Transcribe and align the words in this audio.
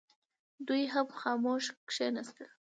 دوی 0.67 0.83
هم 0.93 1.07
خاموش 1.19 1.65
کښېنستل. 1.87 2.49